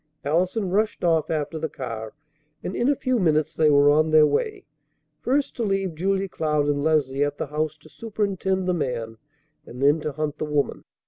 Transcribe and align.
Allison 0.25 0.71
rushed 0.71 1.03
off 1.03 1.29
after 1.29 1.59
the 1.59 1.69
car, 1.69 2.15
and 2.63 2.75
in 2.75 2.89
a 2.89 2.95
few 2.95 3.19
minutes 3.19 3.53
they 3.55 3.69
were 3.69 3.91
on 3.91 4.09
their 4.09 4.25
way, 4.25 4.65
first 5.19 5.55
to 5.57 5.63
leave 5.63 5.93
Julia 5.93 6.27
Cloud 6.27 6.65
and 6.65 6.83
Leslie 6.83 7.23
at 7.23 7.37
the 7.37 7.45
house 7.45 7.77
to 7.77 7.87
superintend 7.87 8.65
the 8.65 8.73
man, 8.73 9.17
and 9.63 9.79
then 9.79 9.99
to 9.99 10.13
hunt 10.13 10.39
the 10.39 10.45
woman. 10.45 10.85